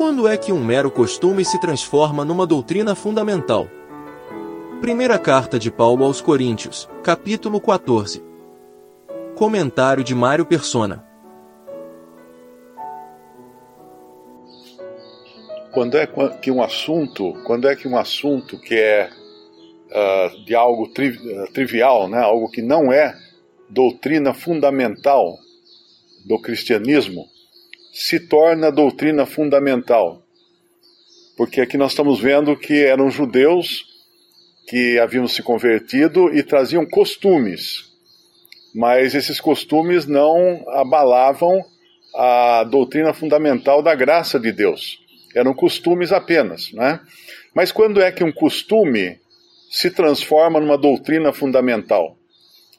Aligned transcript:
Quando 0.00 0.26
é 0.26 0.34
que 0.34 0.50
um 0.50 0.64
mero 0.64 0.90
costume 0.90 1.44
se 1.44 1.60
transforma 1.60 2.24
numa 2.24 2.46
doutrina 2.46 2.94
fundamental? 2.94 3.68
Primeira 4.80 5.18
carta 5.18 5.58
de 5.58 5.70
Paulo 5.70 6.06
aos 6.06 6.22
Coríntios, 6.22 6.88
capítulo 7.02 7.60
14. 7.60 8.24
Comentário 9.36 10.02
de 10.02 10.14
Mário 10.14 10.46
Persona. 10.46 11.04
Quando 15.70 15.98
é 15.98 16.08
que 16.40 16.50
um 16.50 16.62
assunto, 16.62 17.34
quando 17.44 17.68
é 17.68 17.76
que 17.76 17.86
um 17.86 17.98
assunto 17.98 18.58
que 18.58 18.76
é 18.76 19.10
uh, 19.90 20.44
de 20.46 20.54
algo 20.54 20.88
tri, 20.94 21.10
uh, 21.10 21.52
trivial, 21.52 22.08
né, 22.08 22.22
algo 22.22 22.50
que 22.50 22.62
não 22.62 22.90
é 22.90 23.14
doutrina 23.68 24.32
fundamental 24.32 25.36
do 26.24 26.40
cristianismo, 26.40 27.28
se 27.92 28.20
torna 28.20 28.70
doutrina 28.70 29.26
fundamental. 29.26 30.22
Porque 31.36 31.60
aqui 31.60 31.76
nós 31.76 31.92
estamos 31.92 32.20
vendo 32.20 32.56
que 32.56 32.84
eram 32.84 33.10
judeus 33.10 33.86
que 34.68 34.98
haviam 34.98 35.26
se 35.26 35.42
convertido 35.42 36.32
e 36.32 36.42
traziam 36.42 36.86
costumes, 36.86 37.90
mas 38.74 39.14
esses 39.14 39.40
costumes 39.40 40.06
não 40.06 40.64
abalavam 40.68 41.60
a 42.14 42.64
doutrina 42.64 43.12
fundamental 43.12 43.82
da 43.82 43.94
graça 43.94 44.38
de 44.38 44.52
Deus. 44.52 44.98
Eram 45.34 45.54
costumes 45.54 46.12
apenas, 46.12 46.72
né? 46.72 47.00
Mas 47.54 47.72
quando 47.72 48.00
é 48.00 48.12
que 48.12 48.22
um 48.22 48.32
costume 48.32 49.18
se 49.70 49.90
transforma 49.90 50.60
numa 50.60 50.78
doutrina 50.78 51.32
fundamental? 51.32 52.16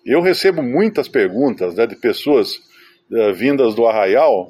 Eu 0.06 0.22
recebo 0.22 0.64
muitas 0.64 1.08
perguntas 1.08 1.76
né, 1.76 1.86
de 1.86 1.96
pessoas 1.96 2.56
uh, 3.12 3.34
vindas 3.34 3.76
do 3.76 3.86
arraial 3.86 4.50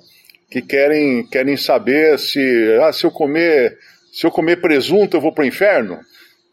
que 0.52 0.62
querem, 0.62 1.26
querem 1.26 1.56
saber 1.56 2.20
se, 2.20 2.78
ah, 2.84 2.92
se 2.92 3.06
eu 3.06 3.12
comer 3.12 3.78
se 4.12 4.28
eu 4.28 4.32
comer 4.32 4.58
presunto 4.58 5.16
eu 5.16 5.22
vou 5.22 5.32
para 5.32 5.46
o 5.46 5.48
inferno. 5.48 5.98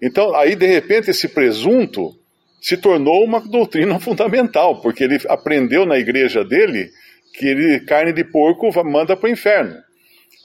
Então, 0.00 0.32
aí 0.36 0.54
de 0.54 0.66
repente 0.66 1.10
esse 1.10 1.26
presunto 1.26 2.14
se 2.60 2.76
tornou 2.76 3.24
uma 3.24 3.40
doutrina 3.40 3.98
fundamental, 4.00 4.80
porque 4.80 5.02
ele 5.02 5.18
aprendeu 5.28 5.84
na 5.84 5.98
igreja 5.98 6.44
dele 6.44 6.88
que 7.34 7.46
ele, 7.46 7.80
carne 7.80 8.12
de 8.12 8.22
porco 8.22 8.70
manda 8.84 9.16
para 9.16 9.28
o 9.28 9.32
inferno. 9.32 9.74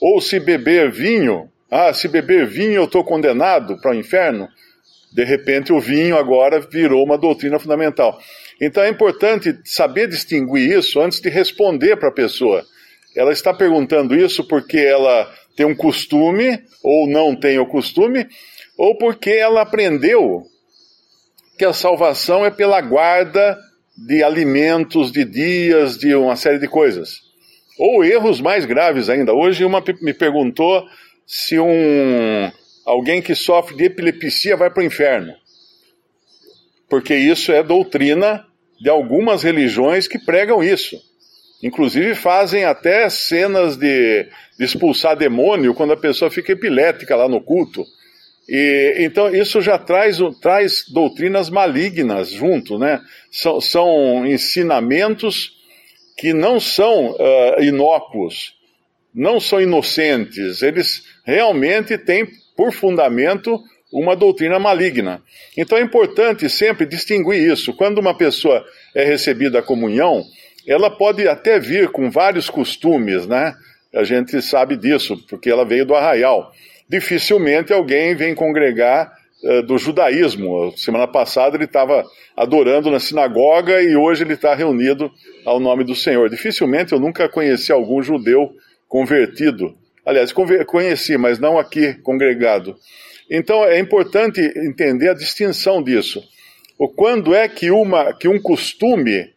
Ou 0.00 0.20
se 0.20 0.40
beber 0.40 0.90
vinho, 0.90 1.48
ah, 1.70 1.92
se 1.94 2.08
beber 2.08 2.46
vinho 2.46 2.74
eu 2.74 2.84
estou 2.84 3.04
condenado 3.04 3.80
para 3.80 3.92
o 3.92 3.94
inferno. 3.94 4.48
De 5.12 5.22
repente 5.22 5.72
o 5.72 5.78
vinho 5.78 6.16
agora 6.16 6.58
virou 6.58 7.04
uma 7.04 7.16
doutrina 7.16 7.60
fundamental. 7.60 8.18
Então 8.60 8.82
é 8.82 8.88
importante 8.88 9.56
saber 9.64 10.08
distinguir 10.08 10.76
isso 10.76 11.00
antes 11.00 11.20
de 11.20 11.28
responder 11.28 11.96
para 11.96 12.08
a 12.08 12.12
pessoa. 12.12 12.64
Ela 13.16 13.32
está 13.32 13.54
perguntando 13.54 14.14
isso 14.14 14.46
porque 14.46 14.78
ela 14.78 15.32
tem 15.56 15.64
um 15.64 15.74
costume, 15.74 16.58
ou 16.82 17.08
não 17.08 17.34
tem 17.34 17.58
o 17.58 17.66
costume, 17.66 18.26
ou 18.76 18.98
porque 18.98 19.30
ela 19.30 19.62
aprendeu 19.62 20.42
que 21.56 21.64
a 21.64 21.72
salvação 21.72 22.44
é 22.44 22.50
pela 22.50 22.80
guarda 22.80 23.56
de 23.96 24.22
alimentos, 24.24 25.12
de 25.12 25.24
dias, 25.24 25.96
de 25.96 26.14
uma 26.14 26.34
série 26.34 26.58
de 26.58 26.66
coisas. 26.66 27.20
Ou 27.78 28.04
erros 28.04 28.40
mais 28.40 28.64
graves 28.64 29.08
ainda. 29.08 29.32
Hoje 29.32 29.64
uma 29.64 29.82
me 30.00 30.12
perguntou 30.12 30.84
se 31.26 31.58
um 31.58 32.50
alguém 32.84 33.22
que 33.22 33.34
sofre 33.34 33.76
de 33.76 33.84
epilepsia 33.84 34.56
vai 34.56 34.70
para 34.70 34.82
o 34.82 34.86
inferno. 34.86 35.32
Porque 36.88 37.14
isso 37.14 37.50
é 37.50 37.62
doutrina 37.62 38.44
de 38.80 38.90
algumas 38.90 39.42
religiões 39.42 40.06
que 40.06 40.18
pregam 40.18 40.62
isso. 40.62 40.96
Inclusive 41.64 42.14
fazem 42.14 42.66
até 42.66 43.08
cenas 43.08 43.78
de, 43.78 44.28
de 44.58 44.64
expulsar 44.66 45.16
demônio 45.16 45.72
quando 45.72 45.94
a 45.94 45.96
pessoa 45.96 46.30
fica 46.30 46.52
epilética 46.52 47.16
lá 47.16 47.26
no 47.26 47.40
culto. 47.40 47.86
E, 48.46 48.96
então 48.98 49.34
isso 49.34 49.62
já 49.62 49.78
traz, 49.78 50.18
traz 50.42 50.84
doutrinas 50.92 51.48
malignas 51.48 52.28
junto, 52.28 52.78
né? 52.78 53.00
São, 53.30 53.62
são 53.62 54.26
ensinamentos 54.26 55.52
que 56.18 56.34
não 56.34 56.60
são 56.60 57.12
uh, 57.12 57.62
inócuos, 57.62 58.52
não 59.14 59.40
são 59.40 59.58
inocentes, 59.58 60.60
eles 60.60 61.02
realmente 61.24 61.96
têm 61.96 62.28
por 62.54 62.74
fundamento 62.74 63.58
uma 63.90 64.14
doutrina 64.14 64.58
maligna. 64.58 65.22
Então 65.56 65.78
é 65.78 65.80
importante 65.80 66.50
sempre 66.50 66.84
distinguir 66.84 67.50
isso. 67.50 67.72
Quando 67.72 67.98
uma 67.98 68.14
pessoa 68.14 68.62
é 68.94 69.02
recebida 69.02 69.60
a 69.60 69.62
comunhão, 69.62 70.26
ela 70.66 70.90
pode 70.90 71.26
até 71.28 71.58
vir 71.58 71.88
com 71.90 72.10
vários 72.10 72.48
costumes, 72.48 73.26
né? 73.26 73.54
A 73.94 74.02
gente 74.02 74.40
sabe 74.42 74.76
disso, 74.76 75.16
porque 75.28 75.50
ela 75.50 75.64
veio 75.64 75.86
do 75.86 75.94
arraial. 75.94 76.52
Dificilmente 76.88 77.72
alguém 77.72 78.14
vem 78.14 78.34
congregar 78.34 79.12
uh, 79.42 79.62
do 79.62 79.78
judaísmo. 79.78 80.72
Semana 80.76 81.06
passada 81.06 81.56
ele 81.56 81.64
estava 81.64 82.04
adorando 82.36 82.90
na 82.90 82.98
sinagoga 82.98 83.80
e 83.82 83.94
hoje 83.94 84.24
ele 84.24 84.34
está 84.34 84.54
reunido 84.54 85.10
ao 85.44 85.60
nome 85.60 85.84
do 85.84 85.94
Senhor. 85.94 86.28
Dificilmente 86.28 86.92
eu 86.92 87.00
nunca 87.00 87.28
conheci 87.28 87.70
algum 87.70 88.02
judeu 88.02 88.52
convertido. 88.88 89.74
Aliás, 90.04 90.32
conheci, 90.66 91.16
mas 91.16 91.38
não 91.38 91.58
aqui 91.58 91.94
congregado. 91.94 92.76
Então 93.30 93.64
é 93.64 93.78
importante 93.78 94.40
entender 94.56 95.10
a 95.10 95.14
distinção 95.14 95.82
disso. 95.82 96.22
O 96.78 96.88
quando 96.88 97.34
é 97.34 97.48
que, 97.48 97.70
uma, 97.70 98.12
que 98.12 98.28
um 98.28 98.40
costume 98.40 99.32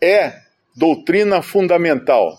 é 0.00 0.45
doutrina 0.76 1.40
fundamental. 1.40 2.36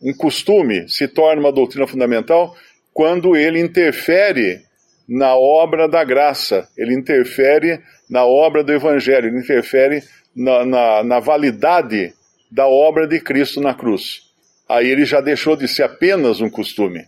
Um 0.00 0.14
costume 0.14 0.88
se 0.88 1.08
torna 1.08 1.40
uma 1.40 1.52
doutrina 1.52 1.86
fundamental 1.86 2.54
quando 2.92 3.34
ele 3.34 3.58
interfere 3.58 4.62
na 5.08 5.34
obra 5.36 5.88
da 5.88 6.04
graça, 6.04 6.68
ele 6.76 6.94
interfere 6.94 7.80
na 8.08 8.24
obra 8.24 8.62
do 8.62 8.72
Evangelho, 8.72 9.26
ele 9.26 9.38
interfere 9.38 10.02
na, 10.34 10.64
na, 10.64 11.04
na 11.04 11.20
validade 11.20 12.14
da 12.50 12.66
obra 12.66 13.06
de 13.06 13.20
Cristo 13.20 13.60
na 13.60 13.74
cruz. 13.74 14.22
Aí 14.68 14.88
ele 14.88 15.04
já 15.04 15.20
deixou 15.20 15.56
de 15.56 15.66
ser 15.66 15.82
apenas 15.82 16.40
um 16.40 16.48
costume. 16.48 17.04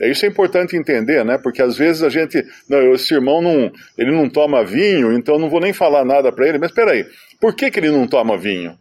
É 0.00 0.10
isso 0.10 0.26
é 0.26 0.28
importante 0.28 0.76
entender, 0.76 1.24
né? 1.24 1.38
Porque 1.38 1.62
às 1.62 1.78
vezes 1.78 2.02
a 2.02 2.08
gente, 2.08 2.44
não, 2.68 2.92
esse 2.92 3.14
irmão 3.14 3.40
não, 3.40 3.72
ele 3.96 4.10
não 4.10 4.28
toma 4.28 4.64
vinho, 4.64 5.12
então 5.12 5.38
não 5.38 5.48
vou 5.48 5.60
nem 5.60 5.72
falar 5.72 6.04
nada 6.04 6.32
para 6.32 6.48
ele. 6.48 6.58
Mas 6.58 6.70
espera 6.70 6.90
aí, 6.90 7.06
por 7.40 7.54
que, 7.54 7.70
que 7.70 7.78
ele 7.78 7.90
não 7.90 8.06
toma 8.06 8.36
vinho? 8.36 8.76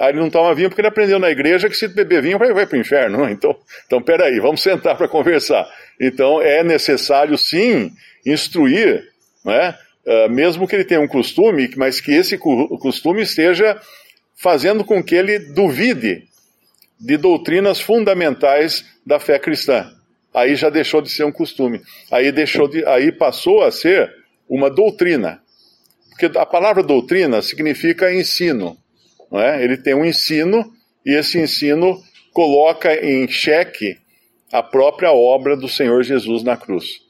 Aí 0.00 0.08
ele 0.08 0.20
não 0.20 0.30
toma 0.30 0.54
vinho 0.54 0.70
porque 0.70 0.80
ele 0.80 0.88
aprendeu 0.88 1.18
na 1.18 1.30
igreja 1.30 1.68
que 1.68 1.76
se 1.76 1.86
beber 1.86 2.22
vinho 2.22 2.38
vai, 2.38 2.54
vai 2.54 2.64
para 2.64 2.78
o 2.78 2.80
inferno. 2.80 3.28
Então, 3.28 3.54
então, 3.84 4.00
peraí, 4.00 4.40
vamos 4.40 4.62
sentar 4.62 4.96
para 4.96 5.06
conversar. 5.06 5.68
Então, 6.00 6.40
é 6.40 6.64
necessário 6.64 7.36
sim 7.36 7.92
instruir, 8.24 9.06
né? 9.44 9.76
Uh, 10.06 10.30
mesmo 10.30 10.66
que 10.66 10.74
ele 10.74 10.86
tenha 10.86 11.02
um 11.02 11.06
costume, 11.06 11.70
mas 11.76 12.00
que 12.00 12.12
esse 12.12 12.38
costume 12.38 13.20
esteja 13.20 13.78
fazendo 14.34 14.82
com 14.82 15.04
que 15.04 15.14
ele 15.14 15.38
duvide 15.38 16.24
de 16.98 17.18
doutrinas 17.18 17.78
fundamentais 17.78 18.86
da 19.04 19.20
fé 19.20 19.38
cristã. 19.38 19.92
Aí 20.32 20.56
já 20.56 20.70
deixou 20.70 21.02
de 21.02 21.10
ser 21.10 21.24
um 21.24 21.32
costume. 21.32 21.82
Aí 22.10 22.32
deixou 22.32 22.66
de, 22.66 22.82
aí 22.86 23.12
passou 23.12 23.62
a 23.62 23.70
ser 23.70 24.10
uma 24.48 24.70
doutrina. 24.70 25.42
Porque 26.08 26.38
a 26.38 26.46
palavra 26.46 26.82
doutrina 26.82 27.42
significa 27.42 28.10
ensino. 28.10 28.78
Não 29.30 29.40
é? 29.40 29.62
Ele 29.62 29.76
tem 29.76 29.94
um 29.94 30.04
ensino 30.04 30.72
e 31.04 31.14
esse 31.14 31.38
ensino 31.38 32.02
coloca 32.32 32.94
em 32.94 33.28
xeque 33.28 33.98
a 34.52 34.62
própria 34.62 35.12
obra 35.12 35.56
do 35.56 35.68
Senhor 35.68 36.02
Jesus 36.02 36.42
na 36.42 36.56
cruz. 36.56 37.00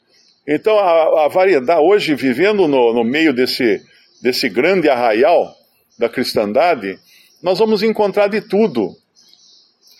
Então, 0.47 0.79
a, 0.79 1.25
a 1.25 1.29
variedade, 1.29 1.81
hoje, 1.81 2.15
vivendo 2.15 2.67
no, 2.67 2.93
no 2.93 3.05
meio 3.05 3.33
desse, 3.33 3.81
desse 4.23 4.49
grande 4.49 4.89
arraial 4.89 5.55
da 5.99 6.09
cristandade, 6.09 6.99
nós 7.43 7.59
vamos 7.59 7.83
encontrar 7.83 8.27
de 8.29 8.41
tudo. 8.41 8.95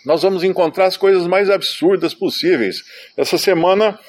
Nós 0.05 0.23
vamos 0.23 0.43
encontrar 0.43 0.85
as 0.85 0.97
coisas 0.97 1.27
mais 1.27 1.49
absurdas 1.49 2.13
possíveis. 2.13 2.83
Essa 3.15 3.37
semana, 3.37 3.99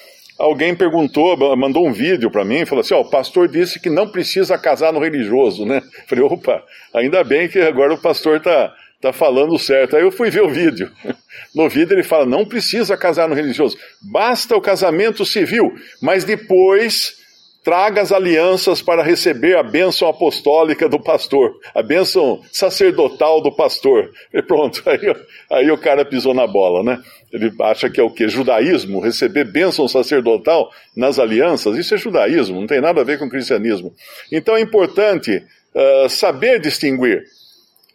alguém 0.42 0.74
perguntou, 0.74 1.36
mandou 1.56 1.86
um 1.86 1.92
vídeo 1.92 2.30
para 2.30 2.44
mim, 2.44 2.66
falou 2.66 2.80
assim: 2.80 2.94
ó, 2.94 3.00
o 3.00 3.10
pastor 3.10 3.48
disse 3.48 3.78
que 3.78 3.88
não 3.88 4.08
precisa 4.08 4.58
casar 4.58 4.92
no 4.92 4.98
religioso, 4.98 5.64
né? 5.64 5.80
Falei, 6.08 6.24
opa, 6.24 6.62
ainda 6.92 7.22
bem 7.22 7.48
que 7.48 7.60
agora 7.60 7.94
o 7.94 8.00
pastor 8.00 8.38
está 8.38 8.74
tá 9.00 9.12
falando 9.12 9.56
certo. 9.58 9.96
Aí 9.96 10.02
eu 10.02 10.10
fui 10.10 10.30
ver 10.30 10.42
o 10.42 10.50
vídeo. 10.50 10.90
No 11.54 11.68
vídeo 11.68 11.94
ele 11.94 12.02
fala: 12.02 12.24
não 12.24 12.46
precisa 12.46 12.96
casar 12.96 13.28
no 13.28 13.34
religioso, 13.34 13.76
basta 14.00 14.56
o 14.56 14.60
casamento 14.60 15.24
civil, 15.24 15.74
mas 16.00 16.24
depois 16.24 17.14
traga 17.62 18.02
as 18.02 18.10
alianças 18.10 18.82
para 18.82 19.02
receber 19.02 19.56
a 19.56 19.62
bênção 19.62 20.08
apostólica 20.08 20.88
do 20.88 20.98
pastor, 20.98 21.54
a 21.74 21.82
bênção 21.82 22.40
sacerdotal 22.50 23.40
do 23.40 23.52
pastor. 23.52 24.10
E 24.34 24.42
pronto, 24.42 24.82
aí, 24.88 25.16
aí 25.50 25.70
o 25.70 25.78
cara 25.78 26.04
pisou 26.04 26.34
na 26.34 26.46
bola, 26.46 26.82
né? 26.82 27.00
Ele 27.32 27.50
acha 27.62 27.88
que 27.88 28.00
é 28.00 28.02
o 28.02 28.10
que? 28.10 28.28
Judaísmo, 28.28 29.00
receber 29.00 29.44
bênção 29.44 29.86
sacerdotal 29.86 30.70
nas 30.96 31.18
alianças, 31.18 31.78
isso 31.78 31.94
é 31.94 31.96
judaísmo, 31.96 32.60
não 32.60 32.66
tem 32.66 32.80
nada 32.80 33.00
a 33.00 33.04
ver 33.04 33.18
com 33.18 33.30
cristianismo. 33.30 33.94
Então 34.30 34.56
é 34.56 34.60
importante 34.60 35.42
uh, 35.74 36.08
saber 36.08 36.60
distinguir, 36.60 37.24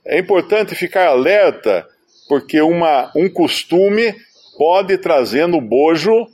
é 0.05 0.17
importante 0.17 0.73
ficar 0.73 1.07
alerta, 1.07 1.85
porque 2.29 2.61
uma, 2.61 3.11
um 3.15 3.29
costume 3.29 4.15
pode 4.57 4.97
trazer 4.97 5.47
no 5.47 5.61
bojo 5.61 6.27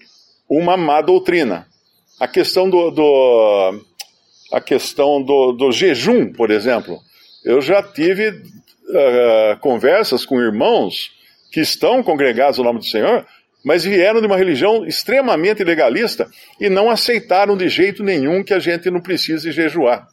uma 0.47 0.77
má 0.77 1.01
doutrina. 1.01 1.67
A 2.23 2.27
questão 2.29 2.69
do, 2.69 2.89
do 2.89 3.81
a 4.49 4.61
questão 4.61 5.21
do, 5.21 5.51
do, 5.51 5.73
jejum, 5.73 6.31
por 6.31 6.51
exemplo. 6.51 7.01
Eu 7.43 7.61
já 7.61 7.83
tive 7.83 8.29
uh, 8.29 9.59
conversas 9.59 10.25
com 10.25 10.39
irmãos 10.39 11.11
que 11.51 11.59
estão 11.59 12.01
congregados 12.01 12.59
no 12.59 12.63
nome 12.63 12.79
do 12.79 12.85
Senhor, 12.85 13.27
mas 13.61 13.83
vieram 13.83 14.21
de 14.21 14.27
uma 14.27 14.37
religião 14.37 14.85
extremamente 14.85 15.65
legalista 15.65 16.29
e 16.61 16.69
não 16.69 16.89
aceitaram 16.89 17.57
de 17.57 17.67
jeito 17.67 18.01
nenhum 18.01 18.41
que 18.41 18.53
a 18.53 18.59
gente 18.59 18.89
não 18.89 19.01
precise 19.01 19.51
jejuar. 19.51 20.07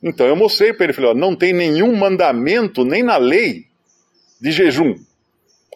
Então 0.00 0.24
eu 0.24 0.36
mostrei 0.36 0.72
para 0.72 0.84
ele, 0.84 0.92
falei, 0.92 1.10
ó, 1.10 1.14
não 1.14 1.34
tem 1.34 1.52
nenhum 1.52 1.96
mandamento, 1.96 2.84
nem 2.84 3.02
na 3.02 3.16
lei, 3.16 3.64
de 4.40 4.52
jejum. 4.52 4.94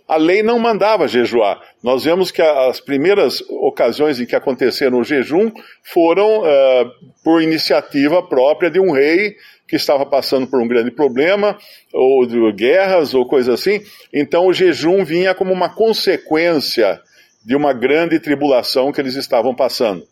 A 0.08 0.16
lei 0.16 0.42
não 0.42 0.58
mandava 0.58 1.08
jejuar. 1.08 1.60
Nós 1.82 2.04
vemos 2.04 2.30
que 2.30 2.40
as 2.40 2.78
primeiras 2.78 3.40
ocasiões 3.48 4.20
em 4.20 4.26
que 4.26 4.36
aconteceram 4.36 4.98
o 4.98 5.04
jejum 5.04 5.50
foram 5.82 6.42
uh, 6.42 6.90
por 7.24 7.42
iniciativa 7.42 8.22
própria 8.22 8.70
de 8.70 8.78
um 8.78 8.92
rei 8.92 9.34
que 9.66 9.74
estava 9.74 10.06
passando 10.06 10.46
por 10.46 10.62
um 10.62 10.68
grande 10.68 10.92
problema, 10.92 11.58
ou 11.92 12.24
de 12.24 12.52
guerras, 12.52 13.14
ou 13.14 13.26
coisa 13.26 13.54
assim. 13.54 13.82
Então 14.12 14.46
o 14.46 14.52
jejum 14.52 15.04
vinha 15.04 15.34
como 15.34 15.52
uma 15.52 15.68
consequência 15.68 17.00
de 17.44 17.56
uma 17.56 17.72
grande 17.72 18.20
tribulação 18.20 18.92
que 18.92 19.00
eles 19.00 19.16
estavam 19.16 19.54
passando. 19.54 20.06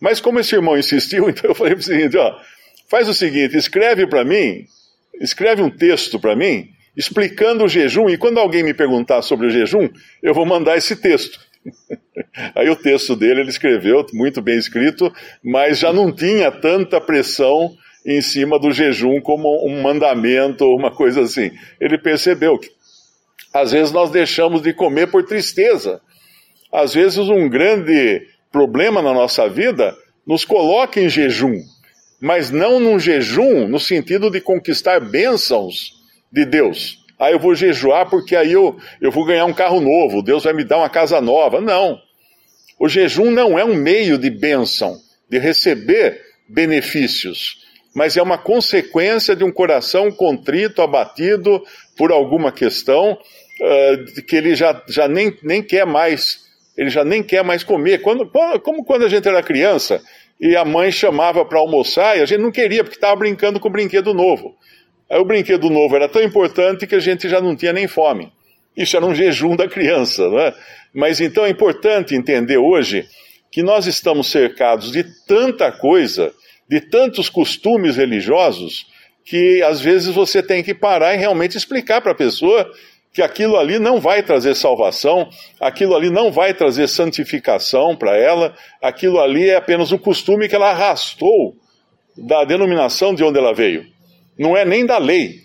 Mas 0.00 0.20
como 0.20 0.38
esse 0.38 0.54
irmão 0.54 0.76
insistiu, 0.76 1.28
então 1.30 1.50
eu 1.50 1.54
falei 1.54 1.74
o 1.74 1.82
seguinte, 1.82 2.16
ó, 2.18 2.34
faz 2.88 3.08
o 3.08 3.14
seguinte, 3.14 3.56
escreve 3.56 4.06
para 4.06 4.24
mim, 4.24 4.66
escreve 5.18 5.62
um 5.62 5.70
texto 5.70 6.20
para 6.20 6.36
mim, 6.36 6.68
explicando 6.96 7.64
o 7.64 7.68
jejum, 7.68 8.08
e 8.08 8.16
quando 8.16 8.38
alguém 8.38 8.62
me 8.62 8.74
perguntar 8.74 9.22
sobre 9.22 9.46
o 9.46 9.50
jejum, 9.50 9.88
eu 10.22 10.32
vou 10.32 10.46
mandar 10.46 10.76
esse 10.76 10.96
texto. 10.96 11.40
Aí 12.54 12.68
o 12.68 12.76
texto 12.76 13.16
dele 13.16 13.40
ele 13.40 13.50
escreveu, 13.50 14.04
muito 14.12 14.40
bem 14.42 14.56
escrito, 14.56 15.12
mas 15.42 15.78
já 15.78 15.92
não 15.92 16.12
tinha 16.12 16.50
tanta 16.50 17.00
pressão 17.00 17.74
em 18.04 18.20
cima 18.20 18.58
do 18.58 18.70
jejum 18.70 19.20
como 19.20 19.66
um 19.66 19.82
mandamento 19.82 20.64
ou 20.64 20.78
uma 20.78 20.90
coisa 20.90 21.22
assim. 21.22 21.50
Ele 21.80 21.98
percebeu 21.98 22.58
que 22.58 22.70
às 23.52 23.72
vezes 23.72 23.92
nós 23.92 24.10
deixamos 24.10 24.62
de 24.62 24.72
comer 24.72 25.06
por 25.06 25.24
tristeza. 25.24 26.00
Às 26.72 26.92
vezes 26.92 27.18
um 27.18 27.48
grande 27.48 28.26
problema 28.52 29.00
na 29.00 29.14
nossa 29.14 29.48
vida 29.48 29.96
nos 30.26 30.44
coloca 30.44 31.00
em 31.00 31.08
jejum, 31.08 31.54
mas 32.20 32.50
não 32.50 32.78
num 32.78 32.98
jejum 32.98 33.68
no 33.68 33.78
sentido 33.78 34.30
de 34.30 34.40
conquistar 34.40 35.00
bênçãos 35.00 36.03
de 36.34 36.44
Deus. 36.44 36.98
Ah, 37.18 37.30
eu 37.30 37.38
vou 37.38 37.54
jejuar 37.54 38.10
porque 38.10 38.34
aí 38.34 38.52
eu, 38.52 38.76
eu 39.00 39.10
vou 39.10 39.24
ganhar 39.24 39.44
um 39.46 39.54
carro 39.54 39.80
novo, 39.80 40.20
Deus 40.20 40.44
vai 40.44 40.52
me 40.52 40.64
dar 40.64 40.78
uma 40.78 40.90
casa 40.90 41.20
nova. 41.20 41.60
Não. 41.60 41.98
O 42.78 42.88
jejum 42.88 43.30
não 43.30 43.58
é 43.58 43.64
um 43.64 43.74
meio 43.74 44.18
de 44.18 44.28
bênção, 44.28 44.98
de 45.30 45.38
receber 45.38 46.20
benefícios 46.48 47.64
mas 47.94 48.16
é 48.16 48.22
uma 48.22 48.36
consequência 48.36 49.36
de 49.36 49.44
um 49.44 49.52
coração 49.52 50.10
contrito, 50.10 50.82
abatido 50.82 51.62
por 51.96 52.10
alguma 52.10 52.50
questão, 52.50 53.12
uh, 53.12 54.22
que 54.22 54.34
ele 54.34 54.56
já, 54.56 54.82
já 54.88 55.06
nem, 55.06 55.32
nem 55.42 55.62
quer 55.62 55.86
mais, 55.86 56.40
ele 56.76 56.90
já 56.90 57.04
nem 57.04 57.22
quer 57.22 57.44
mais 57.44 57.62
comer. 57.62 58.02
Quando, 58.02 58.28
como 58.62 58.84
quando 58.84 59.04
a 59.04 59.08
gente 59.08 59.28
era 59.28 59.42
criança 59.42 60.02
e 60.40 60.56
a 60.56 60.64
mãe 60.64 60.90
chamava 60.90 61.44
para 61.44 61.60
almoçar 61.60 62.18
e 62.18 62.22
a 62.22 62.26
gente 62.26 62.40
não 62.40 62.50
queria 62.50 62.82
porque 62.82 62.96
estava 62.96 63.14
brincando 63.14 63.60
com 63.60 63.68
o 63.68 63.72
brinquedo 63.72 64.12
novo. 64.12 64.56
Aí 65.14 65.20
o 65.20 65.24
brinquedo 65.24 65.70
novo 65.70 65.94
era 65.94 66.08
tão 66.08 66.20
importante 66.20 66.88
que 66.88 66.94
a 66.96 66.98
gente 66.98 67.28
já 67.28 67.40
não 67.40 67.54
tinha 67.54 67.72
nem 67.72 67.86
fome. 67.86 68.32
Isso 68.76 68.96
era 68.96 69.06
um 69.06 69.14
jejum 69.14 69.54
da 69.54 69.68
criança, 69.68 70.28
não 70.28 70.40
é? 70.40 70.52
Mas 70.92 71.20
então 71.20 71.46
é 71.46 71.50
importante 71.50 72.16
entender 72.16 72.56
hoje 72.56 73.06
que 73.48 73.62
nós 73.62 73.86
estamos 73.86 74.28
cercados 74.28 74.90
de 74.90 75.04
tanta 75.24 75.70
coisa 75.70 76.34
de 76.68 76.80
tantos 76.80 77.28
costumes 77.28 77.96
religiosos 77.96 78.86
que 79.24 79.62
às 79.62 79.80
vezes 79.80 80.12
você 80.12 80.42
tem 80.42 80.64
que 80.64 80.74
parar 80.74 81.14
e 81.14 81.18
realmente 81.18 81.56
explicar 81.56 82.00
para 82.00 82.10
a 82.10 82.16
pessoa 82.16 82.68
que 83.12 83.22
aquilo 83.22 83.56
ali 83.56 83.78
não 83.78 84.00
vai 84.00 84.20
trazer 84.20 84.56
salvação, 84.56 85.30
aquilo 85.60 85.94
ali 85.94 86.10
não 86.10 86.32
vai 86.32 86.52
trazer 86.52 86.88
santificação 86.88 87.94
para 87.94 88.16
ela, 88.16 88.52
aquilo 88.82 89.20
ali 89.20 89.48
é 89.48 89.54
apenas 89.54 89.92
um 89.92 89.98
costume 89.98 90.48
que 90.48 90.56
ela 90.56 90.70
arrastou 90.70 91.54
da 92.16 92.44
denominação 92.44 93.14
de 93.14 93.22
onde 93.22 93.38
ela 93.38 93.54
veio. 93.54 93.93
Não 94.38 94.56
é 94.56 94.64
nem 94.64 94.84
da 94.84 94.98
lei, 94.98 95.42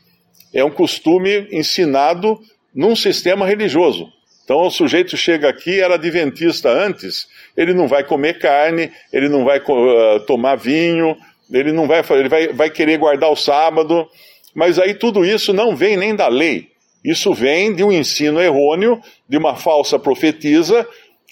é 0.54 0.64
um 0.64 0.72
costume 0.72 1.48
ensinado 1.52 2.40
num 2.74 2.96
sistema 2.96 3.46
religioso. 3.46 4.12
Então 4.44 4.66
o 4.66 4.72
sujeito 4.72 5.16
chega 5.16 5.48
aqui, 5.48 5.80
era 5.80 5.94
adventista 5.94 6.70
antes, 6.70 7.28
ele 7.56 7.74
não 7.74 7.88
vai 7.88 8.04
comer 8.04 8.40
carne, 8.40 8.92
ele 9.14 9.30
não 9.30 9.46
vai 9.46 9.60
uh, 9.60 10.20
tomar 10.26 10.56
vinho, 10.56 11.16
ele 11.52 11.72
não 11.72 11.88
vai, 11.88 12.04
ele 12.12 12.30
vai, 12.30 12.48
vai 12.48 12.70
querer 12.70 12.98
guardar 12.98 13.32
o 13.32 13.36
sábado, 13.36 14.08
mas 14.56 14.80
aí 14.80 14.96
tudo 14.96 15.24
isso 15.24 15.54
não 15.54 15.76
vem 15.76 15.96
nem 15.98 16.16
da 16.16 16.28
lei. 16.28 16.68
Isso 17.06 17.34
vem 17.34 17.74
de 17.74 17.84
um 17.84 17.92
ensino 17.92 18.42
errôneo, 18.42 19.00
de 19.28 19.38
uma 19.38 19.56
falsa 19.56 20.00
profetisa, 20.00 20.88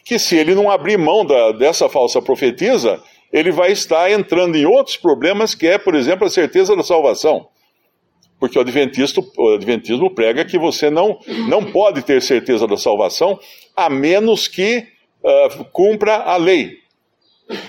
que 0.06 0.18
se 0.18 0.38
ele 0.38 0.56
não 0.56 0.70
abrir 0.70 0.98
mão 0.98 1.26
da, 1.26 1.52
dessa 1.52 1.90
falsa 1.90 2.22
profetisa, 2.22 3.02
ele 3.32 3.52
vai 3.52 3.72
estar 3.72 4.12
entrando 4.12 4.56
em 4.56 4.66
outros 4.66 4.98
problemas, 4.98 5.54
que 5.54 5.68
é, 5.68 5.78
por 5.78 5.96
exemplo, 5.96 6.26
a 6.26 6.30
certeza 6.30 6.76
da 6.76 6.84
salvação. 6.84 7.48
Porque 8.40 8.58
o 8.58 8.62
o 8.62 9.54
adventismo 9.56 10.14
prega 10.14 10.46
que 10.46 10.58
você 10.58 10.90
não, 10.90 11.20
não 11.50 11.64
pode 11.64 12.04
ter 12.04 12.22
certeza 12.22 12.68
da 12.68 12.78
salvação 12.78 13.40
a 13.76 13.90
menos 13.90 14.48
que 14.48 14.86
uh, 15.24 15.66
cumpra 15.72 16.18
a 16.18 16.38
lei. 16.38 16.78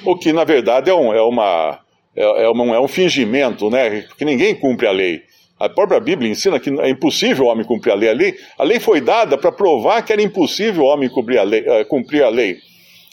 O 0.04 0.16
que, 0.16 0.32
na 0.32 0.44
verdade, 0.44 0.90
é 0.90 0.94
um, 0.94 1.12
é 1.12 1.22
uma, 1.22 1.80
é, 2.14 2.44
é, 2.44 2.48
uma, 2.48 2.76
é 2.76 2.80
um 2.80 2.88
fingimento, 2.88 3.70
né? 3.70 4.02
Porque 4.02 4.24
ninguém 4.24 4.54
cumpre 4.54 4.86
a 4.86 4.92
lei. 4.92 5.22
A 5.58 5.68
própria 5.68 5.98
Bíblia 6.00 6.30
ensina 6.30 6.60
que 6.60 6.70
é 6.80 6.88
impossível 6.88 7.46
o 7.46 7.48
homem 7.48 7.64
cumprir 7.64 7.92
a 7.92 7.94
lei. 7.94 8.10
A 8.10 8.12
lei, 8.12 8.34
a 8.58 8.64
lei 8.64 8.78
foi 8.78 9.00
dada 9.00 9.38
para 9.38 9.50
provar 9.50 10.02
que 10.02 10.12
era 10.12 10.22
impossível 10.22 10.84
o 10.84 10.86
homem 10.86 11.08
cumprir 11.08 11.38
a, 11.38 11.42
lei, 11.42 11.64
cumprir 11.86 12.22
a 12.22 12.28
lei. 12.28 12.58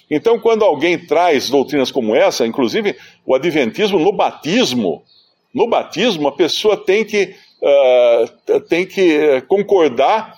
Então, 0.10 0.40
quando 0.40 0.64
alguém 0.64 0.98
traz 0.98 1.50
doutrinas 1.50 1.92
como 1.92 2.16
essa, 2.16 2.46
inclusive 2.46 2.96
o 3.26 3.34
adventismo 3.34 4.00
no 4.00 4.12
batismo, 4.12 5.04
no 5.54 5.68
batismo 5.68 6.28
a 6.28 6.32
pessoa 6.32 6.78
tem 6.78 7.04
que 7.04 7.36
uh, 7.62 8.60
tem 8.62 8.86
que 8.86 9.42
concordar 9.48 10.36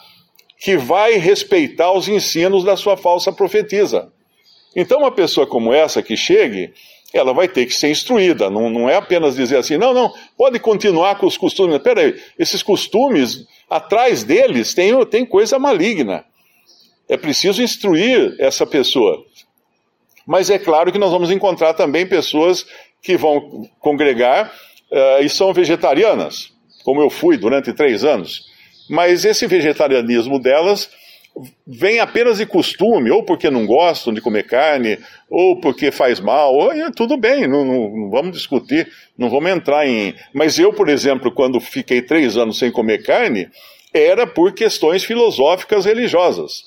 que 0.59 0.77
vai 0.77 1.13
respeitar 1.13 1.91
os 1.91 2.07
ensinos 2.07 2.63
da 2.63 2.75
sua 2.75 2.97
falsa 2.97 3.31
profetisa. 3.31 4.11
Então, 4.75 4.99
uma 4.99 5.11
pessoa 5.11 5.45
como 5.45 5.73
essa 5.73 6.01
que 6.01 6.15
chegue, 6.15 6.73
ela 7.13 7.33
vai 7.33 7.47
ter 7.47 7.65
que 7.65 7.73
ser 7.73 7.89
instruída, 7.89 8.49
não, 8.49 8.69
não 8.69 8.89
é 8.89 8.95
apenas 8.95 9.35
dizer 9.35 9.57
assim, 9.57 9.77
não, 9.77 9.93
não, 9.93 10.11
pode 10.37 10.59
continuar 10.59 11.17
com 11.17 11.25
os 11.25 11.37
costumes. 11.37 11.77
Peraí, 11.79 12.15
esses 12.37 12.61
costumes, 12.61 13.45
atrás 13.69 14.23
deles 14.23 14.73
tem, 14.73 15.05
tem 15.05 15.25
coisa 15.25 15.57
maligna. 15.57 16.25
É 17.07 17.15
preciso 17.15 17.61
instruir 17.61 18.35
essa 18.39 18.65
pessoa. 18.65 19.25
Mas 20.27 20.49
é 20.49 20.59
claro 20.59 20.91
que 20.91 20.99
nós 20.99 21.11
vamos 21.11 21.31
encontrar 21.31 21.73
também 21.73 22.05
pessoas 22.05 22.65
que 23.01 23.15
vão 23.15 23.67
congregar 23.79 24.51
uh, 24.91 25.23
e 25.23 25.29
são 25.29 25.53
vegetarianas 25.53 26.55
como 26.87 27.01
eu 27.01 27.09
fui 27.09 27.35
durante 27.35 27.73
três 27.73 28.05
anos. 28.05 28.45
Mas 28.89 29.25
esse 29.25 29.45
vegetarianismo 29.45 30.39
delas 30.39 30.89
vem 31.67 31.99
apenas 31.99 32.37
de 32.37 32.45
costume, 32.45 33.11
ou 33.11 33.23
porque 33.23 33.49
não 33.49 33.65
gostam 33.65 34.13
de 34.13 34.21
comer 34.21 34.43
carne, 34.43 34.97
ou 35.29 35.59
porque 35.59 35.91
faz 35.91 36.21
mal, 36.21 36.55
ou, 36.55 36.71
tudo 36.95 37.17
bem, 37.17 37.45
não, 37.45 37.65
não, 37.65 37.89
não, 37.89 38.09
vamos 38.09 38.31
discutir, 38.31 38.89
não 39.17 39.29
vamos 39.29 39.51
entrar 39.51 39.85
em. 39.85 40.15
Mas 40.33 40.57
eu, 40.57 40.71
por 40.71 40.87
exemplo, 40.87 41.29
quando 41.29 41.59
fiquei 41.59 42.01
três 42.01 42.37
anos 42.37 42.57
sem 42.57 42.71
comer 42.71 43.03
carne, 43.03 43.49
era 43.93 44.25
por 44.25 44.53
questões 44.53 45.03
filosóficas 45.03 45.83
religiosas. 45.83 46.63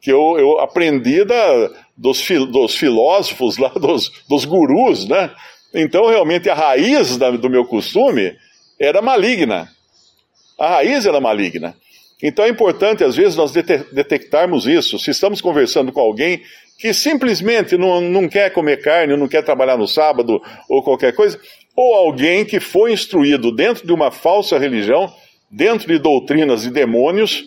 Que 0.00 0.12
eu, 0.12 0.36
eu 0.38 0.60
aprendi 0.60 1.24
da, 1.24 1.70
dos, 1.96 2.26
dos 2.50 2.76
filósofos 2.76 3.58
lá, 3.58 3.68
dos, 3.80 4.10
dos 4.28 4.44
gurus, 4.44 5.08
né? 5.08 5.30
Então, 5.74 6.06
realmente, 6.06 6.48
a 6.48 6.54
raiz 6.54 7.16
da, 7.16 7.30
do 7.30 7.50
meu 7.50 7.64
costume 7.64 8.34
era 8.80 9.02
maligna. 9.02 9.68
A 10.58 10.68
raiz 10.68 11.04
era 11.06 11.20
maligna. 11.20 11.74
Então 12.22 12.44
é 12.44 12.48
importante, 12.48 13.04
às 13.04 13.14
vezes, 13.14 13.36
nós 13.36 13.52
detectarmos 13.52 14.66
isso. 14.66 14.98
Se 14.98 15.10
estamos 15.10 15.40
conversando 15.40 15.92
com 15.92 16.00
alguém 16.00 16.42
que 16.78 16.92
simplesmente 16.92 17.76
não, 17.76 18.00
não 18.00 18.28
quer 18.28 18.52
comer 18.52 18.82
carne, 18.82 19.16
não 19.16 19.28
quer 19.28 19.42
trabalhar 19.42 19.76
no 19.76 19.86
sábado 19.86 20.40
ou 20.68 20.82
qualquer 20.82 21.14
coisa, 21.14 21.38
ou 21.76 21.94
alguém 21.94 22.44
que 22.44 22.60
foi 22.60 22.92
instruído 22.92 23.54
dentro 23.54 23.86
de 23.86 23.92
uma 23.92 24.10
falsa 24.10 24.58
religião, 24.58 25.12
dentro 25.50 25.88
de 25.88 25.98
doutrinas 25.98 26.62
de 26.62 26.70
demônios, 26.70 27.44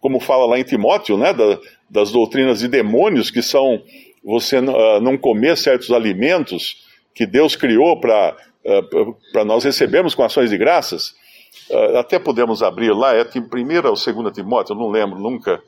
como 0.00 0.20
fala 0.20 0.46
lá 0.46 0.58
em 0.58 0.64
Timóteo, 0.64 1.16
né, 1.16 1.32
da, 1.32 1.58
das 1.90 2.10
doutrinas 2.10 2.60
de 2.60 2.68
demônios, 2.68 3.30
que 3.30 3.42
são 3.42 3.82
você 4.24 4.58
uh, 4.58 5.00
não 5.00 5.16
comer 5.16 5.56
certos 5.56 5.90
alimentos 5.90 6.86
que 7.14 7.26
Deus 7.26 7.56
criou 7.56 8.00
para 8.00 8.36
eh, 8.68 8.82
para 9.32 9.46
nós 9.46 9.64
recebermos 9.64 10.14
com 10.14 10.22
ações 10.22 10.50
de 10.50 10.58
graças. 10.58 11.14
Uh, 11.70 11.96
até 11.96 12.18
podemos 12.18 12.62
abrir 12.62 12.92
lá, 12.92 13.14
é 13.14 13.22
1 13.22 13.24
ou 13.88 13.94
2 14.22 14.34
Timóteo, 14.34 14.74
eu 14.74 14.78
não 14.78 14.90
lembro 14.90 15.18
nunca. 15.18 15.62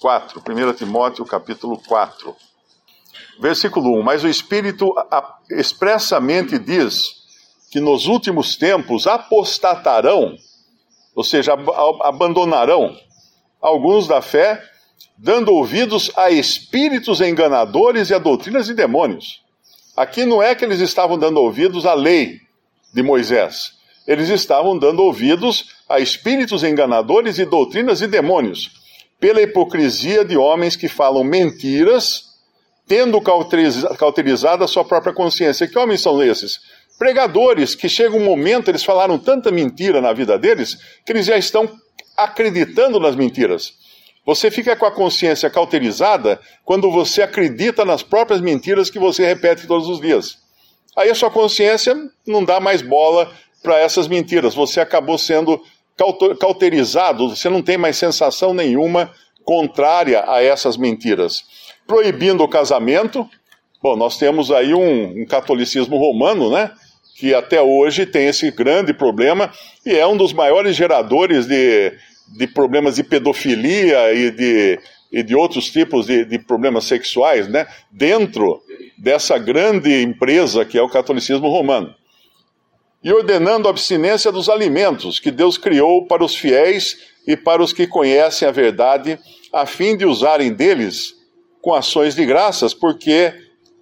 4, 0.00 0.40
1 0.40 0.72
Timóteo 0.72 1.24
capítulo 1.24 1.80
4. 1.86 2.34
Versículo 3.40 3.96
1: 4.00 4.02
Mas 4.02 4.24
o 4.24 4.28
Espírito 4.28 4.92
expressamente 5.50 6.58
diz 6.58 7.22
que 7.70 7.78
nos 7.78 8.06
últimos 8.06 8.56
tempos 8.56 9.06
apostatarão, 9.06 10.36
ou 11.14 11.22
seja, 11.22 11.52
abandonarão 12.02 12.96
alguns 13.60 14.08
da 14.08 14.20
fé, 14.20 14.60
dando 15.16 15.52
ouvidos 15.52 16.10
a 16.16 16.30
espíritos 16.30 17.20
enganadores 17.20 18.10
e 18.10 18.14
a 18.14 18.18
doutrinas 18.18 18.66
de 18.66 18.74
demônios. 18.74 19.42
Aqui 19.96 20.24
não 20.24 20.42
é 20.42 20.54
que 20.54 20.64
eles 20.64 20.80
estavam 20.80 21.18
dando 21.18 21.40
ouvidos 21.40 21.86
à 21.86 21.94
lei 21.94 22.40
de 22.92 23.02
Moisés, 23.02 23.72
eles 24.06 24.28
estavam 24.28 24.78
dando 24.78 25.02
ouvidos 25.02 25.66
a 25.88 26.00
espíritos 26.00 26.62
enganadores 26.62 27.38
e 27.38 27.44
doutrinas 27.44 27.98
de 27.98 28.06
demônios, 28.06 28.70
pela 29.18 29.40
hipocrisia 29.40 30.24
de 30.24 30.36
homens 30.36 30.76
que 30.76 30.88
falam 30.88 31.24
mentiras 31.24 32.34
tendo 32.86 33.20
cauterizado 33.20 34.64
a 34.64 34.68
sua 34.68 34.84
própria 34.84 35.14
consciência. 35.14 35.66
Que 35.66 35.78
homens 35.78 36.02
são 36.02 36.22
esses? 36.22 36.60
Pregadores 36.98 37.74
que 37.74 37.88
chega 37.88 38.16
um 38.16 38.24
momento, 38.24 38.70
eles 38.70 38.84
falaram 38.84 39.18
tanta 39.18 39.50
mentira 39.50 40.00
na 40.00 40.12
vida 40.12 40.38
deles, 40.38 40.76
que 41.04 41.12
eles 41.12 41.26
já 41.26 41.36
estão 41.36 41.68
acreditando 42.16 43.00
nas 43.00 43.16
mentiras. 43.16 43.72
Você 44.26 44.50
fica 44.50 44.74
com 44.74 44.86
a 44.86 44.90
consciência 44.90 45.50
cauterizada 45.50 46.40
quando 46.64 46.90
você 46.90 47.22
acredita 47.22 47.84
nas 47.84 48.02
próprias 48.02 48.40
mentiras 48.40 48.88
que 48.88 48.98
você 48.98 49.26
repete 49.26 49.66
todos 49.66 49.88
os 49.88 50.00
dias. 50.00 50.38
Aí 50.96 51.10
a 51.10 51.14
sua 51.14 51.30
consciência 51.30 51.94
não 52.26 52.44
dá 52.44 52.60
mais 52.60 52.80
bola 52.80 53.30
para 53.62 53.78
essas 53.78 54.08
mentiras. 54.08 54.54
Você 54.54 54.80
acabou 54.80 55.18
sendo 55.18 55.60
cauterizado, 56.40 57.30
você 57.36 57.48
não 57.48 57.62
tem 57.62 57.76
mais 57.76 57.96
sensação 57.96 58.54
nenhuma 58.54 59.12
contrária 59.44 60.24
a 60.26 60.42
essas 60.42 60.76
mentiras 60.76 61.44
proibindo 61.86 62.42
o 62.42 62.48
casamento. 62.48 63.28
Bom, 63.82 63.96
nós 63.96 64.16
temos 64.16 64.50
aí 64.50 64.74
um, 64.74 65.22
um 65.22 65.26
catolicismo 65.26 65.96
romano, 65.96 66.50
né? 66.50 66.70
Que 67.16 67.34
até 67.34 67.60
hoje 67.60 68.06
tem 68.06 68.26
esse 68.26 68.50
grande 68.50 68.92
problema 68.92 69.52
e 69.84 69.94
é 69.94 70.06
um 70.06 70.16
dos 70.16 70.32
maiores 70.32 70.74
geradores 70.74 71.46
de, 71.46 71.92
de 72.36 72.46
problemas 72.46 72.96
de 72.96 73.04
pedofilia 73.04 74.12
e 74.12 74.30
de, 74.30 74.80
e 75.12 75.22
de 75.22 75.34
outros 75.34 75.70
tipos 75.70 76.06
de, 76.06 76.24
de, 76.24 76.38
problemas 76.38 76.84
sexuais, 76.84 77.48
né? 77.48 77.66
Dentro 77.90 78.62
dessa 78.98 79.38
grande 79.38 80.02
empresa 80.02 80.64
que 80.64 80.78
é 80.78 80.82
o 80.82 80.88
catolicismo 80.88 81.48
romano. 81.48 81.94
E 83.02 83.12
ordenando 83.12 83.68
a 83.68 83.70
abstinência 83.70 84.32
dos 84.32 84.48
alimentos 84.48 85.20
que 85.20 85.30
Deus 85.30 85.58
criou 85.58 86.06
para 86.06 86.24
os 86.24 86.34
fiéis 86.34 86.96
e 87.26 87.36
para 87.36 87.62
os 87.62 87.72
que 87.72 87.86
conhecem 87.86 88.48
a 88.48 88.50
verdade, 88.50 89.18
a 89.52 89.66
fim 89.66 89.96
de 89.96 90.06
usarem 90.06 90.52
deles 90.52 91.14
com 91.60 91.74
ações 91.74 92.14
de 92.14 92.24
graças, 92.24 92.72
porque 92.72 93.32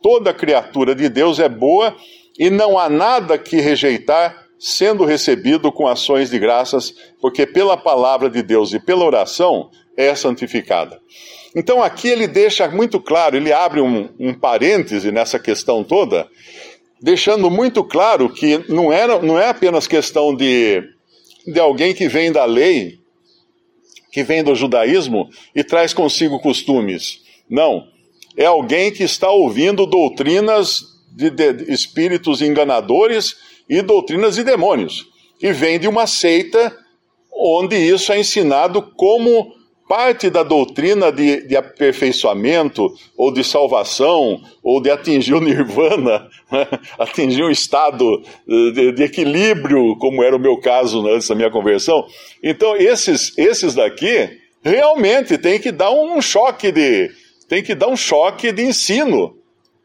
toda 0.02 0.34
criatura 0.34 0.94
de 0.94 1.08
Deus 1.08 1.38
é 1.38 1.48
boa 1.48 1.96
e 2.38 2.50
não 2.50 2.78
há 2.78 2.88
nada 2.88 3.38
que 3.38 3.60
rejeitar 3.60 4.41
sendo 4.62 5.04
recebido 5.04 5.72
com 5.72 5.88
ações 5.88 6.30
de 6.30 6.38
graças, 6.38 6.94
porque 7.20 7.44
pela 7.44 7.76
palavra 7.76 8.30
de 8.30 8.44
Deus 8.44 8.72
e 8.72 8.78
pela 8.78 9.04
oração 9.04 9.68
é 9.96 10.14
santificada. 10.14 11.00
Então 11.56 11.82
aqui 11.82 12.06
ele 12.06 12.28
deixa 12.28 12.70
muito 12.70 13.00
claro, 13.00 13.36
ele 13.36 13.52
abre 13.52 13.80
um, 13.80 14.08
um 14.20 14.32
parêntese 14.32 15.10
nessa 15.10 15.36
questão 15.36 15.82
toda, 15.82 16.28
deixando 17.00 17.50
muito 17.50 17.82
claro 17.82 18.32
que 18.32 18.64
não, 18.68 18.92
era, 18.92 19.20
não 19.20 19.36
é 19.36 19.48
apenas 19.48 19.88
questão 19.88 20.32
de, 20.32 20.80
de 21.44 21.58
alguém 21.58 21.92
que 21.92 22.06
vem 22.06 22.30
da 22.30 22.44
lei, 22.44 23.00
que 24.12 24.22
vem 24.22 24.44
do 24.44 24.54
judaísmo 24.54 25.28
e 25.56 25.64
traz 25.64 25.92
consigo 25.92 26.38
costumes. 26.38 27.18
Não. 27.50 27.88
É 28.36 28.46
alguém 28.46 28.92
que 28.92 29.02
está 29.02 29.28
ouvindo 29.28 29.86
doutrinas 29.86 30.84
de, 31.10 31.30
de 31.30 31.72
espíritos 31.72 32.40
enganadores 32.40 33.34
e 33.68 33.82
doutrinas 33.82 34.36
de 34.36 34.44
demônios. 34.44 35.06
E 35.40 35.52
vem 35.52 35.78
de 35.78 35.88
uma 35.88 36.06
seita 36.06 36.76
onde 37.32 37.76
isso 37.76 38.12
é 38.12 38.20
ensinado 38.20 38.82
como 38.96 39.52
parte 39.88 40.30
da 40.30 40.42
doutrina 40.42 41.12
de, 41.12 41.46
de, 41.46 41.54
aperfeiçoamento, 41.54 42.94
ou 43.14 43.30
de 43.30 43.44
salvação, 43.44 44.40
ou 44.62 44.80
de 44.80 44.90
atingir 44.90 45.34
o 45.34 45.40
nirvana, 45.40 46.30
né? 46.50 46.66
atingir 46.98 47.42
um 47.42 47.50
estado 47.50 48.22
de, 48.46 48.92
de, 48.92 49.02
equilíbrio, 49.02 49.94
como 49.98 50.22
era 50.22 50.34
o 50.34 50.40
meu 50.40 50.58
caso 50.58 51.06
antes 51.06 51.28
da 51.28 51.34
minha 51.34 51.50
conversão. 51.50 52.06
Então, 52.42 52.74
esses, 52.76 53.36
esses 53.36 53.74
daqui 53.74 54.30
realmente 54.62 55.36
tem 55.36 55.60
que 55.60 55.70
dar 55.70 55.90
um 55.90 56.22
choque 56.22 56.72
de, 56.72 57.10
tem 57.46 57.62
que 57.62 57.74
dar 57.74 57.88
um 57.88 57.96
choque 57.96 58.50
de 58.50 58.62
ensino 58.62 59.36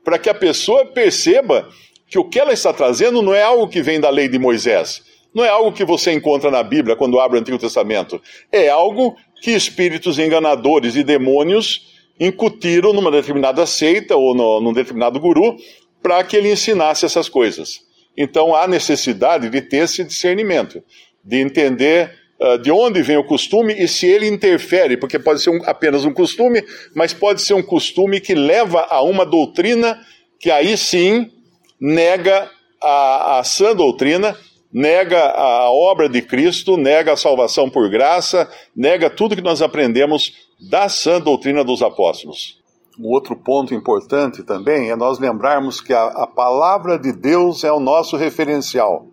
para 0.05 0.17
que 0.17 0.29
a 0.29 0.33
pessoa 0.33 0.85
perceba 0.85 1.67
que 2.09 2.17
o 2.17 2.23
que 2.23 2.39
ela 2.39 2.53
está 2.53 2.71
trazendo 2.73 3.21
não 3.21 3.33
é 3.33 3.43
algo 3.43 3.67
que 3.67 3.81
vem 3.81 3.99
da 3.99 4.09
lei 4.09 4.27
de 4.27 4.39
Moisés, 4.39 5.01
não 5.33 5.43
é 5.43 5.49
algo 5.49 5.71
que 5.71 5.85
você 5.85 6.11
encontra 6.11 6.49
na 6.49 6.63
Bíblia 6.63 6.95
quando 6.95 7.19
abre 7.19 7.37
o 7.37 7.41
Antigo 7.41 7.57
Testamento, 7.57 8.21
é 8.51 8.69
algo 8.69 9.15
que 9.41 9.51
espíritos 9.51 10.17
enganadores 10.17 10.95
e 10.95 11.03
demônios 11.03 11.95
incutiram 12.19 12.93
numa 12.93 13.11
determinada 13.11 13.65
seita 13.65 14.15
ou 14.15 14.33
no, 14.33 14.59
num 14.59 14.73
determinado 14.73 15.19
guru 15.19 15.57
para 16.01 16.23
que 16.23 16.35
ele 16.35 16.51
ensinasse 16.51 17.05
essas 17.05 17.29
coisas. 17.29 17.81
Então 18.17 18.55
há 18.55 18.67
necessidade 18.67 19.49
de 19.49 19.61
ter 19.61 19.83
esse 19.83 20.03
discernimento, 20.03 20.83
de 21.23 21.37
entender 21.37 22.11
uh, 22.39 22.57
de 22.57 22.71
onde 22.71 23.03
vem 23.03 23.17
o 23.17 23.23
costume 23.23 23.75
e 23.77 23.87
se 23.87 24.07
ele 24.07 24.27
interfere, 24.27 24.97
porque 24.97 25.19
pode 25.19 25.41
ser 25.41 25.51
um, 25.51 25.61
apenas 25.65 26.03
um 26.03 26.13
costume, 26.13 26.63
mas 26.95 27.13
pode 27.13 27.43
ser 27.43 27.53
um 27.53 27.61
costume 27.61 28.19
que 28.19 28.33
leva 28.33 28.87
a 28.89 29.03
uma 29.03 29.25
doutrina 29.25 29.99
que 30.39 30.49
aí 30.49 30.75
sim 30.75 31.31
nega 31.79 32.49
a, 32.81 33.39
a 33.39 33.43
sã 33.43 33.75
doutrina, 33.75 34.35
nega 34.71 35.31
a 35.31 35.71
obra 35.71 36.09
de 36.09 36.21
Cristo, 36.21 36.77
nega 36.77 37.13
a 37.13 37.17
salvação 37.17 37.69
por 37.69 37.89
graça, 37.89 38.49
nega 38.75 39.09
tudo 39.09 39.35
que 39.35 39.41
nós 39.41 39.61
aprendemos 39.61 40.33
da 40.69 40.89
sã 40.89 41.19
doutrina 41.19 41.63
dos 41.63 41.81
apóstolos. 41.81 42.57
Um 42.99 43.09
outro 43.09 43.35
ponto 43.35 43.75
importante 43.75 44.43
também 44.43 44.89
é 44.89 44.95
nós 44.95 45.19
lembrarmos 45.19 45.79
que 45.79 45.93
a, 45.93 46.05
a 46.05 46.27
palavra 46.27 46.97
de 46.97 47.11
Deus 47.11 47.63
é 47.63 47.71
o 47.71 47.79
nosso 47.79 48.17
referencial. 48.17 49.05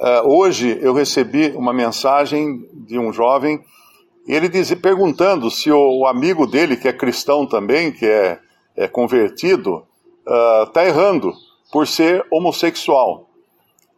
Uh, 0.00 0.28
hoje 0.28 0.76
eu 0.82 0.92
recebi 0.92 1.52
uma 1.54 1.72
mensagem 1.72 2.68
de 2.72 2.98
um 2.98 3.12
jovem, 3.12 3.60
ele 4.26 4.48
dizia, 4.48 4.76
perguntando 4.76 5.48
se 5.48 5.70
o, 5.70 6.00
o, 6.00 6.06
amigo 6.06 6.46
dele, 6.46 6.76
que 6.76 6.88
é 6.88 6.92
cristão 6.92 7.46
também, 7.46 7.92
que 7.92 8.04
é, 8.04 8.40
é 8.76 8.88
convertido, 8.88 9.84
está 10.26 10.82
uh, 10.82 10.86
errando 10.86 11.32
por 11.74 11.88
ser 11.88 12.24
homossexual. 12.30 13.28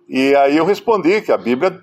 E 0.09 0.35
aí 0.35 0.56
eu 0.56 0.64
respondi 0.64 1.21
que 1.21 1.30
a 1.30 1.37
Bíblia 1.37 1.78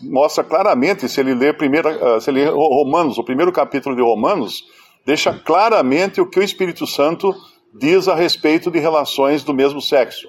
mostra 0.00 0.44
claramente, 0.44 1.08
se 1.08 1.18
ele 1.20 1.52
primeira, 1.54 2.18
uh, 2.18 2.20
se 2.20 2.30
ele 2.30 2.44
Romanos, 2.44 3.18
o 3.18 3.24
primeiro 3.24 3.50
capítulo 3.50 3.96
de 3.96 4.00
Romanos, 4.00 4.64
deixa 5.04 5.32
claramente 5.32 6.20
o 6.20 6.30
que 6.30 6.38
o 6.38 6.42
Espírito 6.42 6.86
Santo 6.86 7.34
diz 7.74 8.06
a 8.06 8.14
respeito 8.14 8.70
de 8.70 8.78
relações 8.78 9.42
do 9.42 9.52
mesmo 9.52 9.82
sexo. 9.82 10.28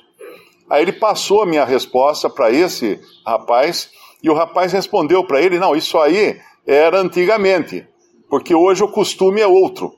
Aí 0.67 0.81
ele 0.81 0.93
passou 0.93 1.43
a 1.43 1.45
minha 1.45 1.65
resposta 1.65 2.27
para 2.27 2.49
esse 2.49 2.99
rapaz 3.23 3.91
e 4.23 4.29
o 4.31 4.33
rapaz 4.33 4.73
respondeu 4.73 5.23
para 5.23 5.39
ele: 5.39 5.59
não, 5.59 5.75
isso 5.75 5.99
aí 5.99 6.41
era 6.65 6.99
antigamente, 6.99 7.87
porque 8.27 8.55
hoje 8.55 8.83
o 8.83 8.91
costume 8.91 9.39
é 9.39 9.45
outro. 9.45 9.93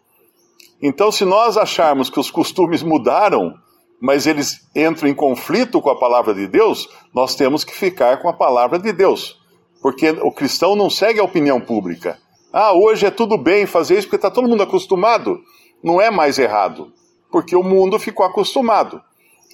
Então, 0.81 1.13
se 1.13 1.23
nós 1.23 1.55
acharmos 1.55 2.09
que 2.09 2.19
os 2.19 2.29
costumes 2.29 2.83
mudaram, 2.83 3.55
mas 4.01 4.27
eles 4.27 4.67
entram 4.75 5.09
em 5.09 5.13
conflito 5.13 5.81
com 5.81 5.89
a 5.89 5.99
palavra 5.99 6.33
de 6.33 6.47
Deus, 6.47 6.87
nós 7.13 7.35
temos 7.35 7.63
que 7.63 7.73
ficar 7.73 8.17
com 8.21 8.29
a 8.29 8.33
palavra 8.33 8.77
de 8.77 8.91
Deus. 8.91 9.39
Porque 9.81 10.09
o 10.09 10.31
cristão 10.31 10.75
não 10.75 10.89
segue 10.89 11.19
a 11.19 11.23
opinião 11.23 11.59
pública. 11.59 12.17
Ah, 12.51 12.73
hoje 12.73 13.05
é 13.05 13.11
tudo 13.11 13.37
bem 13.37 13.65
fazer 13.65 13.97
isso 13.97 14.07
porque 14.07 14.15
está 14.15 14.31
todo 14.31 14.47
mundo 14.47 14.63
acostumado. 14.63 15.39
Não 15.83 16.01
é 16.01 16.09
mais 16.09 16.39
errado, 16.39 16.91
porque 17.31 17.55
o 17.55 17.63
mundo 17.63 17.99
ficou 17.99 18.25
acostumado 18.25 19.01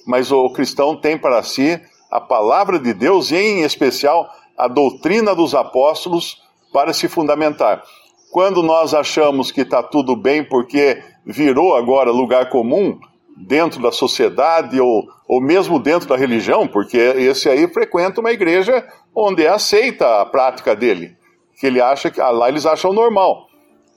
mas 0.06 0.32
o 0.32 0.50
cristão 0.50 0.96
tem 0.96 1.18
para 1.18 1.42
si 1.44 1.80
a 2.12 2.20
palavra 2.20 2.80
de 2.80 2.94
Deus 2.94 3.32
e, 3.32 3.36
em 3.36 3.64
especial, 3.64 4.30
a 4.58 4.68
doutrina 4.68 5.36
dos 5.36 5.56
apóstolos 5.56 6.42
para 6.72 6.94
se 6.94 7.08
fundamentar. 7.08 7.84
Quando 8.32 8.62
nós 8.62 8.94
achamos 8.94 9.52
que 9.52 9.62
está 9.62 9.82
tudo 9.82 10.16
bem 10.16 10.44
porque 10.44 11.02
virou 11.26 11.76
agora 11.76 12.12
lugar 12.12 12.50
comum 12.50 13.00
dentro 13.36 13.82
da 13.82 13.92
sociedade 13.92 14.80
ou, 14.80 15.08
ou 15.28 15.42
mesmo 15.42 15.80
dentro 15.80 16.08
da 16.08 16.16
religião, 16.16 16.68
porque 16.68 16.98
esse 16.98 17.50
aí 17.50 17.68
frequenta 17.68 18.22
uma 18.22 18.32
igreja 18.32 18.86
onde 19.16 19.46
é 19.46 19.50
aceita 19.50 20.22
a 20.22 20.26
prática 20.26 20.76
dele, 20.76 21.16
que 21.60 21.68
ele 21.68 21.82
acha 21.82 22.10
que 22.10 22.22
ah, 22.22 22.30
lá 22.30 22.50
eles 22.50 22.66
acham 22.66 22.94
normal. 22.94 23.48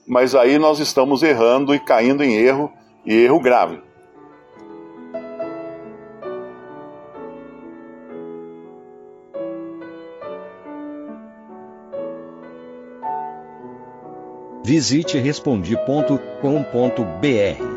Mas 0.07 0.33
aí 0.33 0.57
nós 0.57 0.79
estamos 0.79 1.21
errando 1.21 1.75
e 1.75 1.79
caindo 1.79 2.23
em 2.23 2.33
erro, 2.33 2.71
e 3.05 3.13
erro 3.13 3.39
grave. 3.39 3.81
Visite 14.63 15.17
respondi.com.br. 15.17 17.76